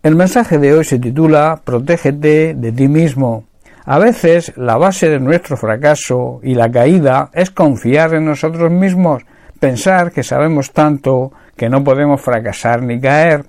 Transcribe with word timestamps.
El 0.00 0.14
mensaje 0.14 0.58
de 0.58 0.74
hoy 0.74 0.84
se 0.84 1.00
titula 1.00 1.60
Protégete 1.64 2.54
de 2.54 2.70
ti 2.70 2.86
mismo. 2.86 3.46
A 3.84 3.98
veces 3.98 4.52
la 4.56 4.76
base 4.76 5.08
de 5.08 5.18
nuestro 5.18 5.56
fracaso 5.56 6.38
y 6.44 6.54
la 6.54 6.70
caída 6.70 7.30
es 7.34 7.50
confiar 7.50 8.14
en 8.14 8.24
nosotros 8.24 8.70
mismos, 8.70 9.24
pensar 9.58 10.12
que 10.12 10.22
sabemos 10.22 10.70
tanto 10.70 11.32
que 11.56 11.68
no 11.68 11.82
podemos 11.82 12.20
fracasar 12.20 12.80
ni 12.80 13.00
caer. 13.00 13.46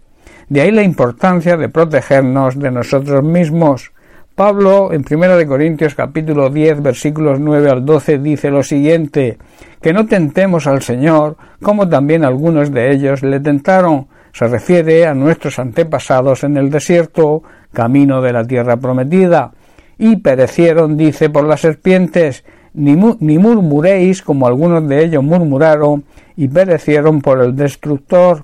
De 0.47 0.61
ahí 0.61 0.71
la 0.71 0.81
importancia 0.81 1.55
de 1.55 1.69
protegernos 1.69 2.57
de 2.57 2.71
nosotros 2.71 3.23
mismos. 3.23 3.91
Pablo 4.33 4.91
en 4.91 5.05
1 5.07 5.47
Corintios 5.47 5.93
capítulo 5.93 6.49
10 6.49 6.81
versículos 6.81 7.39
9 7.39 7.69
al 7.69 7.85
12 7.85 8.17
dice 8.17 8.49
lo 8.49 8.63
siguiente, 8.63 9.37
que 9.83 9.93
no 9.93 10.07
tentemos 10.07 10.65
al 10.65 10.81
Señor 10.81 11.37
como 11.61 11.87
también 11.87 12.25
algunos 12.25 12.71
de 12.71 12.91
ellos 12.91 13.21
le 13.21 13.39
tentaron, 13.39 14.07
se 14.39 14.47
refiere 14.47 15.05
a 15.05 15.13
nuestros 15.13 15.59
antepasados 15.59 16.45
en 16.45 16.55
el 16.55 16.69
desierto, 16.69 17.43
camino 17.73 18.21
de 18.21 18.31
la 18.31 18.45
tierra 18.45 18.77
prometida, 18.77 19.51
y 19.97 20.15
perecieron, 20.15 20.95
dice, 20.95 21.29
por 21.29 21.43
las 21.43 21.59
serpientes, 21.59 22.45
ni, 22.73 22.95
murmuréis 22.95 24.21
como 24.21 24.47
algunos 24.47 24.87
de 24.87 25.03
ellos 25.03 25.25
murmuraron, 25.25 26.05
y 26.37 26.47
perecieron 26.47 27.19
por 27.19 27.41
el 27.41 27.53
destructor. 27.53 28.43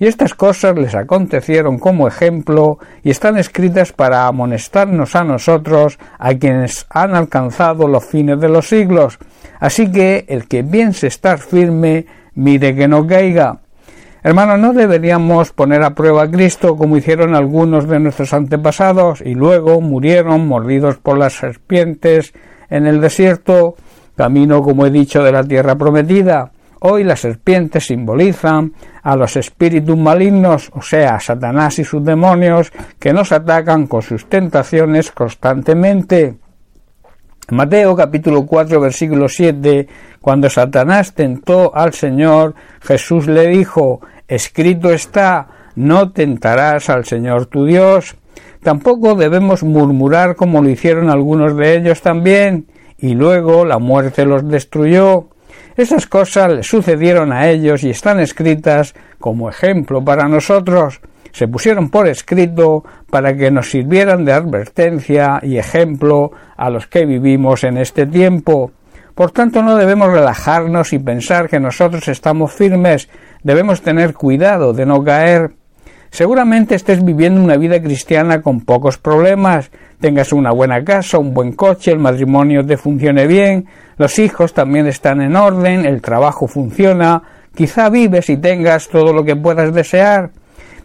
Y 0.00 0.06
estas 0.06 0.34
cosas 0.34 0.76
les 0.76 0.96
acontecieron 0.96 1.78
como 1.78 2.08
ejemplo 2.08 2.80
y 3.04 3.10
están 3.10 3.38
escritas 3.38 3.92
para 3.92 4.26
amonestarnos 4.26 5.14
a 5.14 5.22
nosotros, 5.22 6.00
a 6.18 6.34
quienes 6.34 6.86
han 6.90 7.14
alcanzado 7.14 7.86
los 7.86 8.04
fines 8.04 8.40
de 8.40 8.48
los 8.48 8.68
siglos. 8.68 9.20
Así 9.60 9.92
que 9.92 10.24
el 10.26 10.48
que 10.48 10.64
piense 10.64 11.06
estar 11.06 11.38
firme, 11.38 12.04
mire 12.34 12.74
que 12.74 12.88
no 12.88 13.06
caiga. 13.06 13.60
Hermanos, 14.26 14.58
no 14.58 14.72
deberíamos 14.72 15.52
poner 15.52 15.84
a 15.84 15.94
prueba 15.94 16.24
a 16.24 16.28
Cristo 16.28 16.76
como 16.76 16.96
hicieron 16.96 17.36
algunos 17.36 17.86
de 17.86 18.00
nuestros 18.00 18.32
antepasados 18.32 19.20
y 19.20 19.36
luego 19.36 19.80
murieron 19.80 20.48
mordidos 20.48 20.96
por 20.96 21.16
las 21.16 21.34
serpientes 21.34 22.34
en 22.68 22.88
el 22.88 23.00
desierto, 23.00 23.76
camino, 24.16 24.62
como 24.62 24.84
he 24.84 24.90
dicho, 24.90 25.22
de 25.22 25.30
la 25.30 25.44
tierra 25.44 25.76
prometida. 25.76 26.50
Hoy 26.80 27.04
las 27.04 27.20
serpientes 27.20 27.86
simbolizan 27.86 28.72
a 29.04 29.14
los 29.14 29.36
espíritus 29.36 29.96
malignos, 29.96 30.72
o 30.74 30.82
sea, 30.82 31.20
Satanás 31.20 31.78
y 31.78 31.84
sus 31.84 32.04
demonios, 32.04 32.72
que 32.98 33.12
nos 33.12 33.30
atacan 33.30 33.86
con 33.86 34.02
sus 34.02 34.28
tentaciones 34.28 35.12
constantemente. 35.12 36.34
Mateo 37.52 37.94
capítulo 37.94 38.44
4 38.44 38.80
versículo 38.80 39.28
7, 39.28 39.86
cuando 40.20 40.50
Satanás 40.50 41.14
tentó 41.14 41.72
al 41.76 41.92
Señor, 41.92 42.56
Jesús 42.80 43.28
le 43.28 43.46
dijo, 43.46 44.00
escrito 44.28 44.92
está, 44.92 45.48
no 45.74 46.10
tentarás 46.12 46.88
al 46.90 47.04
Señor 47.04 47.46
tu 47.46 47.64
Dios. 47.64 48.16
Tampoco 48.62 49.14
debemos 49.14 49.62
murmurar 49.62 50.36
como 50.36 50.62
lo 50.62 50.68
hicieron 50.68 51.10
algunos 51.10 51.56
de 51.56 51.76
ellos 51.76 52.02
también, 52.02 52.66
y 52.98 53.14
luego 53.14 53.64
la 53.64 53.78
muerte 53.78 54.24
los 54.24 54.48
destruyó. 54.48 55.28
Esas 55.76 56.06
cosas 56.06 56.52
le 56.52 56.62
sucedieron 56.62 57.32
a 57.32 57.48
ellos 57.48 57.84
y 57.84 57.90
están 57.90 58.18
escritas 58.18 58.94
como 59.18 59.48
ejemplo 59.48 60.02
para 60.02 60.26
nosotros. 60.26 61.00
Se 61.32 61.48
pusieron 61.48 61.90
por 61.90 62.08
escrito 62.08 62.82
para 63.10 63.36
que 63.36 63.50
nos 63.50 63.70
sirvieran 63.70 64.24
de 64.24 64.32
advertencia 64.32 65.38
y 65.42 65.58
ejemplo 65.58 66.32
a 66.56 66.70
los 66.70 66.86
que 66.86 67.04
vivimos 67.04 67.62
en 67.62 67.76
este 67.76 68.06
tiempo. 68.06 68.72
Por 69.14 69.32
tanto, 69.32 69.62
no 69.62 69.76
debemos 69.76 70.12
relajarnos 70.12 70.92
y 70.94 70.98
pensar 70.98 71.48
que 71.48 71.60
nosotros 71.60 72.08
estamos 72.08 72.52
firmes, 72.52 73.08
debemos 73.46 73.80
tener 73.80 74.12
cuidado 74.12 74.72
de 74.72 74.84
no 74.84 75.04
caer. 75.04 75.52
Seguramente 76.10 76.74
estés 76.74 77.04
viviendo 77.04 77.40
una 77.40 77.56
vida 77.56 77.80
cristiana 77.80 78.42
con 78.42 78.62
pocos 78.62 78.98
problemas, 78.98 79.70
tengas 80.00 80.32
una 80.32 80.50
buena 80.50 80.82
casa, 80.82 81.18
un 81.18 81.32
buen 81.32 81.52
coche, 81.52 81.92
el 81.92 82.00
matrimonio 82.00 82.66
te 82.66 82.76
funcione 82.76 83.28
bien, 83.28 83.66
los 83.98 84.18
hijos 84.18 84.52
también 84.52 84.88
están 84.88 85.20
en 85.20 85.36
orden, 85.36 85.86
el 85.86 86.02
trabajo 86.02 86.48
funciona, 86.48 87.22
quizá 87.54 87.88
vives 87.88 88.28
y 88.30 88.36
tengas 88.36 88.88
todo 88.88 89.12
lo 89.12 89.24
que 89.24 89.36
puedas 89.36 89.72
desear, 89.72 90.30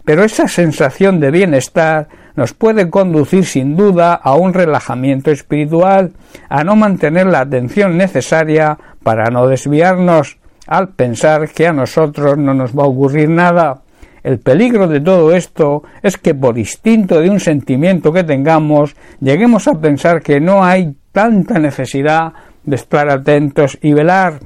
pero 0.04 0.22
esa 0.22 0.46
sensación 0.46 1.18
de 1.18 1.32
bienestar 1.32 2.06
nos 2.36 2.54
puede 2.54 2.90
conducir 2.90 3.44
sin 3.44 3.74
duda 3.74 4.14
a 4.14 4.36
un 4.36 4.54
relajamiento 4.54 5.32
espiritual, 5.32 6.12
a 6.48 6.62
no 6.62 6.76
mantener 6.76 7.26
la 7.26 7.40
atención 7.40 7.96
necesaria 7.98 8.78
para 9.02 9.30
no 9.30 9.48
desviarnos, 9.48 10.38
al 10.66 10.90
pensar 10.90 11.48
que 11.50 11.66
a 11.66 11.72
nosotros 11.72 12.38
no 12.38 12.54
nos 12.54 12.76
va 12.76 12.84
a 12.84 12.88
ocurrir 12.88 13.28
nada. 13.28 13.82
El 14.22 14.38
peligro 14.38 14.86
de 14.86 15.00
todo 15.00 15.32
esto 15.34 15.82
es 16.02 16.16
que 16.16 16.34
por 16.34 16.58
instinto 16.58 17.20
de 17.20 17.28
un 17.28 17.40
sentimiento 17.40 18.12
que 18.12 18.22
tengamos 18.22 18.94
lleguemos 19.20 19.66
a 19.66 19.80
pensar 19.80 20.22
que 20.22 20.40
no 20.40 20.64
hay 20.64 20.94
tanta 21.10 21.58
necesidad 21.58 22.32
de 22.62 22.76
estar 22.76 23.10
atentos 23.10 23.76
y 23.82 23.92
velar 23.92 24.40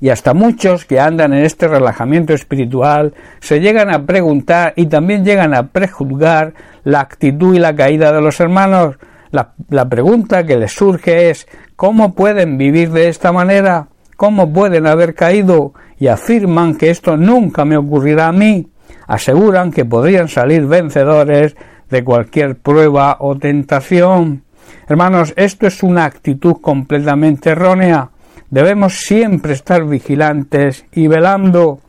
y 0.00 0.08
hasta 0.08 0.34
muchos 0.34 0.84
que 0.86 0.98
andan 0.98 1.32
en 1.32 1.44
este 1.44 1.68
relajamiento 1.68 2.32
espiritual 2.32 3.14
se 3.40 3.60
llegan 3.60 3.92
a 3.92 4.06
preguntar 4.06 4.72
y 4.76 4.86
también 4.86 5.24
llegan 5.24 5.54
a 5.54 5.68
prejuzgar 5.68 6.54
la 6.84 7.00
actitud 7.00 7.54
y 7.54 7.58
la 7.58 7.74
caída 7.74 8.12
de 8.12 8.22
los 8.22 8.40
hermanos. 8.40 8.96
La, 9.30 9.88
pregunta 9.88 10.44
que 10.44 10.56
les 10.56 10.72
surge 10.72 11.30
es 11.30 11.46
¿cómo 11.76 12.14
pueden 12.14 12.58
vivir 12.58 12.90
de 12.90 13.08
esta 13.08 13.30
manera? 13.30 13.88
¿Cómo 14.20 14.52
pueden 14.52 14.86
haber 14.86 15.14
caído? 15.14 15.72
Y 15.98 16.08
afirman 16.08 16.76
que 16.76 16.90
esto 16.90 17.16
nunca 17.16 17.64
me 17.64 17.78
ocurrirá 17.78 18.26
a 18.26 18.32
mí. 18.32 18.68
Aseguran 19.06 19.72
que 19.72 19.86
podrían 19.86 20.28
salir 20.28 20.66
vencedores 20.66 21.56
de 21.88 22.04
cualquier 22.04 22.58
prueba 22.58 23.16
o 23.20 23.38
tentación. 23.38 24.42
Hermanos, 24.86 25.32
esto 25.36 25.66
es 25.66 25.82
una 25.82 26.04
actitud 26.04 26.56
completamente 26.60 27.48
errónea. 27.48 28.10
Debemos 28.50 28.98
siempre 28.98 29.54
estar 29.54 29.86
vigilantes 29.86 30.84
y 30.92 31.06
velando. 31.06 31.80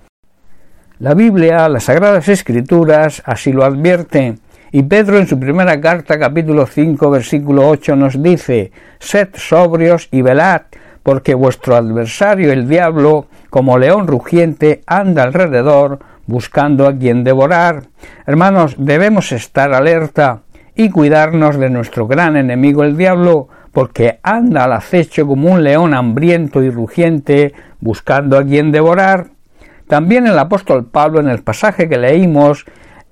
La 1.00 1.14
Biblia, 1.14 1.68
las 1.68 1.84
Sagradas 1.84 2.30
Escrituras, 2.30 3.22
así 3.26 3.52
lo 3.52 3.66
advierten. 3.66 4.40
Y 4.72 4.84
Pedro 4.84 5.18
en 5.18 5.28
su 5.28 5.38
primera 5.38 5.82
carta, 5.82 6.18
capítulo 6.18 6.66
5, 6.66 7.10
versículo 7.10 7.68
8, 7.68 7.98
nos 7.98 8.24
dice, 8.24 8.72
Sed 9.00 9.32
sobrios 9.34 10.08
y 10.12 10.22
velad, 10.22 10.62
porque 11.04 11.34
vuestro 11.34 11.76
adversario 11.76 12.52
el 12.52 12.68
diablo, 12.68 13.28
como 13.50 13.78
león 13.78 14.08
rugiente, 14.08 14.82
anda 14.86 15.24
alrededor, 15.24 16.00
buscando 16.28 16.88
a 16.88 16.96
quien 16.96 17.24
devorar. 17.24 17.84
Hermanos, 18.26 18.76
debemos 18.78 19.32
estar 19.32 19.74
alerta 19.74 20.42
y 20.76 20.90
cuidarnos 20.90 21.58
de 21.58 21.70
nuestro 21.70 22.08
gran 22.08 22.38
enemigo 22.38 22.84
el 22.84 22.98
diablo, 22.98 23.50
porque 23.72 24.20
anda 24.24 24.66
al 24.66 24.74
acecho 24.74 25.26
como 25.28 25.52
un 25.52 25.64
león 25.64 25.94
hambriento 25.94 26.64
y 26.64 26.70
rugiente, 26.70 27.54
buscando 27.80 28.38
a 28.38 28.44
quien 28.44 28.72
devorar. 28.72 29.28
También 29.88 30.28
el 30.28 30.40
apóstol 30.40 30.86
Pablo 30.86 31.20
en 31.20 31.28
el 31.28 31.44
pasaje 31.44 31.90
que 31.90 31.98
leímos 31.98 32.66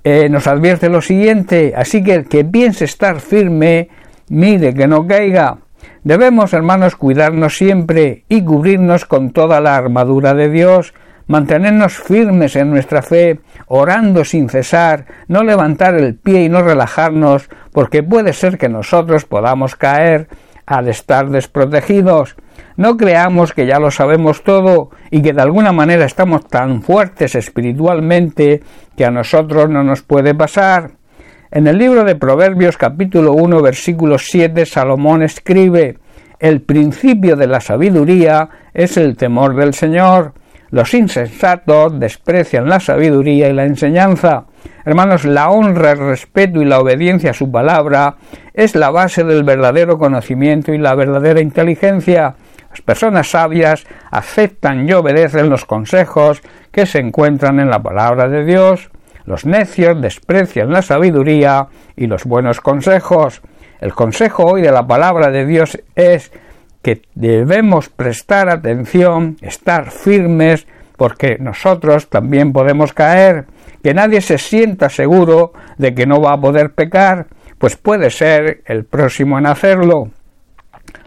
eh, 0.04 0.30
nos 0.30 0.48
advierte 0.48 0.90
lo 0.90 1.02
siguiente, 1.02 1.74
así 1.76 2.02
que 2.02 2.16
el 2.16 2.26
que 2.28 2.46
piense 2.46 2.86
estar 2.86 3.20
firme, 3.20 3.90
mire 4.30 4.74
que 4.74 4.88
no 4.88 5.06
caiga. 5.06 5.58
Debemos, 6.04 6.54
hermanos, 6.54 6.96
cuidarnos 6.96 7.58
siempre 7.58 8.24
y 8.30 8.44
cubrirnos 8.44 9.06
con 9.06 9.32
toda 9.32 9.60
la 9.60 9.76
armadura 9.76 10.34
de 10.34 10.50
Dios, 10.50 10.94
mantenernos 11.28 11.98
firmes 11.98 12.56
en 12.56 12.70
nuestra 12.70 13.02
fe, 13.02 13.40
orando 13.68 14.24
sin 14.26 14.50
cesar, 14.50 15.06
no 15.28 15.44
levantar 15.44 15.96
el 15.96 16.16
pie 16.16 16.44
y 16.44 16.50
no 16.50 16.62
relajarnos, 16.64 17.50
porque 17.72 18.02
puede 18.02 18.34
ser 18.34 18.58
que 18.58 18.70
nosotros 18.70 19.26
podamos 19.26 19.76
caer, 19.76 20.28
al 20.70 20.88
estar 20.88 21.32
desprotegidos. 21.32 22.36
No 22.78 22.96
creamos 22.96 23.54
que 23.54 23.66
ya 23.66 23.80
lo 23.80 23.90
sabemos 23.90 24.44
todo 24.44 24.92
y 25.10 25.24
que 25.24 25.34
de 25.34 25.42
alguna 25.42 25.72
manera 25.72 26.06
estamos 26.06 26.48
tan 26.48 26.84
fuertes 26.84 27.34
espiritualmente 27.34 28.62
que 28.96 29.04
a 29.04 29.10
nosotros 29.10 29.68
no 29.68 29.84
nos 29.84 30.04
puede 30.04 30.36
pasar. 30.36 30.92
En 31.52 31.66
el 31.66 31.80
libro 31.80 32.04
de 32.04 32.14
Proverbios 32.14 32.78
capítulo 32.78 33.34
1 33.34 33.64
versículo 33.64 34.20
7 34.20 34.68
Salomón 34.68 35.24
escribe 35.24 35.98
El 36.38 36.62
principio 36.62 37.36
de 37.36 37.48
la 37.48 37.60
sabiduría 37.60 38.50
es 38.72 38.98
el 38.98 39.18
temor 39.18 39.56
del 39.56 39.74
Señor. 39.74 40.34
Los 40.70 40.94
insensatos 40.94 42.00
desprecian 42.00 42.70
la 42.70 42.80
sabiduría 42.80 43.50
y 43.50 43.54
la 43.54 43.66
enseñanza. 43.66 44.46
Hermanos, 44.86 45.26
la 45.26 45.50
honra, 45.50 45.94
el 45.94 45.98
respeto 45.98 46.62
y 46.62 46.66
la 46.66 46.80
obediencia 46.80 47.32
a 47.32 47.34
su 47.34 47.52
palabra 47.52 48.18
es 48.54 48.76
la 48.76 48.92
base 48.92 49.24
del 49.24 49.44
verdadero 49.44 49.98
conocimiento 49.98 50.72
y 50.72 50.78
la 50.78 50.94
verdadera 50.94 51.42
inteligencia. 51.42 52.36
Las 52.70 52.82
personas 52.82 53.32
sabias 53.32 53.88
aceptan 54.12 54.88
y 54.88 54.94
obedecen 54.94 55.50
los 55.50 55.66
consejos 55.66 56.44
que 56.72 56.86
se 56.86 57.00
encuentran 57.00 57.60
en 57.60 57.72
la 57.72 57.82
palabra 57.82 58.30
de 58.30 58.46
Dios. 58.46 58.92
Los 59.30 59.46
necios 59.46 60.02
desprecian 60.02 60.72
la 60.72 60.82
sabiduría 60.82 61.68
y 61.96 62.08
los 62.08 62.26
buenos 62.26 62.62
consejos. 62.62 63.44
El 63.80 63.94
consejo 63.94 64.44
hoy 64.44 64.64
de 64.64 64.72
la 64.72 64.88
palabra 64.88 65.30
de 65.30 65.46
Dios 65.46 65.80
es 65.94 66.32
que 66.82 67.04
debemos 67.14 67.90
prestar 67.90 68.50
atención, 68.50 69.38
estar 69.42 69.92
firmes, 69.92 70.66
porque 70.98 71.38
nosotros 71.40 72.10
también 72.10 72.54
podemos 72.54 72.92
caer, 72.92 73.46
que 73.84 73.94
nadie 73.94 74.22
se 74.22 74.40
sienta 74.40 74.90
seguro 74.90 75.54
de 75.78 75.94
que 75.94 76.08
no 76.08 76.20
va 76.20 76.34
a 76.34 76.42
poder 76.42 76.74
pecar, 76.74 77.28
pues 77.60 77.76
puede 77.76 78.10
ser 78.10 78.64
el 78.66 78.84
próximo 78.84 79.38
en 79.38 79.46
hacerlo. 79.46 80.10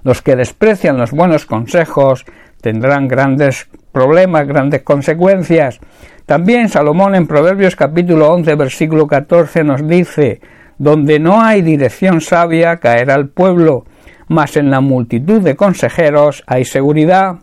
Los 0.05 0.23
que 0.23 0.37
desprecian 0.37 0.97
los 0.97 1.11
buenos 1.11 1.45
consejos 1.45 2.25
tendrán 2.61 3.09
grandes 3.09 3.69
problemas, 3.93 4.47
grandes 4.47 4.83
consecuencias. 4.83 5.79
También 6.27 6.69
Salomón 6.69 7.15
en 7.15 7.27
Proverbios 7.27 7.77
capítulo 7.77 8.33
11 8.33 8.55
versículo 8.55 9.07
14 9.07 9.65
nos 9.65 9.87
dice, 9.87 10.41
donde 10.79 11.19
no 11.19 11.43
hay 11.43 11.63
dirección 11.63 12.21
sabia 12.21 12.79
caerá 12.79 13.15
el 13.15 13.29
pueblo, 13.29 13.85
mas 14.29 14.57
en 14.57 14.71
la 14.71 14.81
multitud 14.81 15.43
de 15.43 15.57
consejeros 15.57 16.43
hay 16.47 16.65
seguridad. 16.65 17.37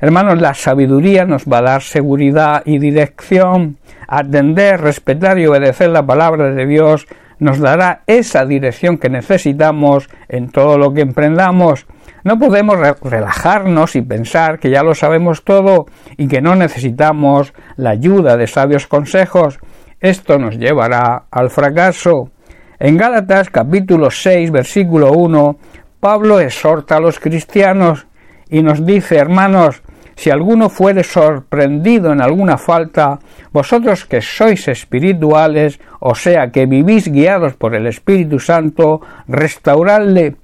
Hermanos, 0.00 0.40
la 0.40 0.52
sabiduría 0.52 1.24
nos 1.24 1.46
va 1.46 1.58
a 1.58 1.62
dar 1.62 1.82
seguridad 1.82 2.62
y 2.66 2.78
dirección. 2.78 3.78
Atender, 4.06 4.80
respetar 4.80 5.38
y 5.38 5.46
obedecer 5.46 5.88
la 5.88 6.04
palabra 6.04 6.50
de 6.50 6.66
Dios 6.66 7.06
nos 7.38 7.58
dará 7.58 8.02
esa 8.06 8.44
dirección 8.44 8.98
que 8.98 9.08
necesitamos 9.08 10.08
en 10.28 10.50
todo 10.50 10.78
lo 10.78 10.92
que 10.92 11.00
emprendamos. 11.00 11.86
No 12.26 12.40
podemos 12.40 12.76
relajarnos 13.02 13.94
y 13.94 14.02
pensar 14.02 14.58
que 14.58 14.68
ya 14.68 14.82
lo 14.82 14.96
sabemos 14.96 15.44
todo 15.44 15.86
y 16.16 16.26
que 16.26 16.40
no 16.40 16.56
necesitamos 16.56 17.54
la 17.76 17.90
ayuda 17.90 18.36
de 18.36 18.48
sabios 18.48 18.88
consejos. 18.88 19.60
Esto 20.00 20.36
nos 20.36 20.58
llevará 20.58 21.26
al 21.30 21.50
fracaso. 21.50 22.32
En 22.80 22.96
Gálatas 22.96 23.48
capítulo 23.48 24.10
6 24.10 24.50
versículo 24.50 25.12
1, 25.12 25.56
Pablo 26.00 26.40
exhorta 26.40 26.96
a 26.96 27.00
los 27.00 27.20
cristianos 27.20 28.08
y 28.50 28.60
nos 28.60 28.84
dice, 28.84 29.18
hermanos, 29.18 29.84
si 30.16 30.30
alguno 30.30 30.68
fuere 30.68 31.04
sorprendido 31.04 32.12
en 32.12 32.20
alguna 32.20 32.58
falta, 32.58 33.20
vosotros 33.52 34.04
que 34.04 34.20
sois 34.20 34.66
espirituales, 34.66 35.78
o 36.00 36.16
sea 36.16 36.50
que 36.50 36.66
vivís 36.66 37.06
guiados 37.06 37.54
por 37.54 37.76
el 37.76 37.86
Espíritu 37.86 38.40
Santo, 38.40 39.00
restauradle 39.28 40.34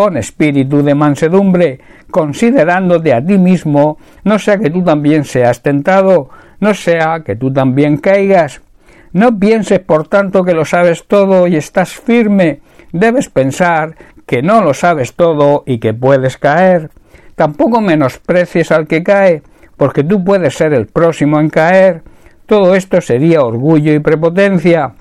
con 0.00 0.16
espíritu 0.16 0.82
de 0.82 0.94
mansedumbre, 0.94 1.78
considerándote 2.10 3.12
a 3.12 3.22
ti 3.22 3.36
mismo, 3.36 3.98
no 4.24 4.38
sea 4.38 4.56
que 4.56 4.70
tú 4.70 4.82
también 4.82 5.26
seas 5.26 5.60
tentado, 5.60 6.30
no 6.58 6.72
sea 6.72 7.20
que 7.22 7.36
tú 7.36 7.52
también 7.52 7.98
caigas. 7.98 8.62
No 9.12 9.38
pienses, 9.38 9.80
por 9.80 10.08
tanto, 10.08 10.42
que 10.42 10.54
lo 10.54 10.64
sabes 10.64 11.04
todo 11.06 11.46
y 11.46 11.56
estás 11.56 11.90
firme. 11.92 12.60
Debes 12.92 13.28
pensar 13.28 13.94
que 14.24 14.40
no 14.40 14.62
lo 14.62 14.72
sabes 14.72 15.12
todo 15.12 15.64
y 15.66 15.80
que 15.80 15.92
puedes 15.92 16.38
caer. 16.38 16.88
Tampoco 17.34 17.82
menosprecies 17.82 18.72
al 18.72 18.86
que 18.86 19.02
cae, 19.02 19.42
porque 19.76 20.02
tú 20.02 20.24
puedes 20.24 20.54
ser 20.54 20.72
el 20.72 20.86
próximo 20.86 21.38
en 21.40 21.50
caer. 21.50 22.00
Todo 22.46 22.74
esto 22.74 23.02
sería 23.02 23.42
orgullo 23.42 23.92
y 23.92 23.98
prepotencia. 23.98 24.94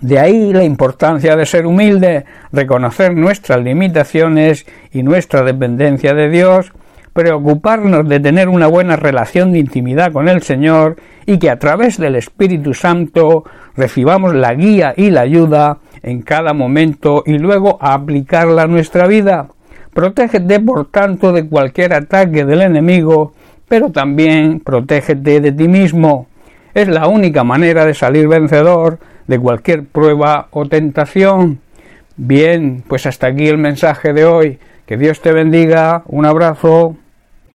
De 0.00 0.18
ahí 0.20 0.52
la 0.52 0.62
importancia 0.62 1.34
de 1.34 1.44
ser 1.44 1.66
humilde, 1.66 2.24
reconocer 2.52 3.16
nuestras 3.16 3.62
limitaciones 3.62 4.64
y 4.92 5.02
nuestra 5.02 5.42
dependencia 5.42 6.14
de 6.14 6.28
Dios, 6.28 6.72
preocuparnos 7.12 8.08
de 8.08 8.20
tener 8.20 8.48
una 8.48 8.68
buena 8.68 8.94
relación 8.94 9.50
de 9.50 9.58
intimidad 9.58 10.12
con 10.12 10.28
el 10.28 10.42
Señor 10.42 10.96
y 11.26 11.38
que 11.38 11.50
a 11.50 11.58
través 11.58 11.98
del 11.98 12.14
Espíritu 12.14 12.74
Santo 12.74 13.42
recibamos 13.76 14.36
la 14.36 14.54
guía 14.54 14.94
y 14.96 15.10
la 15.10 15.22
ayuda 15.22 15.78
en 16.04 16.22
cada 16.22 16.52
momento 16.52 17.24
y 17.26 17.38
luego 17.38 17.78
aplicarla 17.80 18.62
a 18.62 18.68
nuestra 18.68 19.08
vida. 19.08 19.48
Protégete, 19.92 20.60
por 20.60 20.92
tanto, 20.92 21.32
de 21.32 21.48
cualquier 21.48 21.92
ataque 21.92 22.44
del 22.44 22.62
enemigo, 22.62 23.32
pero 23.68 23.90
también 23.90 24.60
protégete 24.60 25.40
de 25.40 25.50
ti 25.50 25.66
mismo. 25.66 26.28
Es 26.72 26.86
la 26.86 27.08
única 27.08 27.42
manera 27.42 27.84
de 27.84 27.94
salir 27.94 28.28
vencedor 28.28 29.00
de 29.28 29.38
cualquier 29.38 29.84
prueba 29.84 30.48
o 30.50 30.66
tentación. 30.66 31.60
Bien, 32.16 32.82
pues 32.88 33.06
hasta 33.06 33.28
aquí 33.28 33.46
el 33.46 33.58
mensaje 33.58 34.12
de 34.12 34.24
hoy. 34.24 34.58
Que 34.86 34.96
Dios 34.96 35.20
te 35.20 35.32
bendiga. 35.32 36.02
Un 36.06 36.26
abrazo. 36.26 36.96